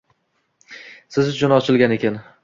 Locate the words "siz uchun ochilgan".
1.15-1.93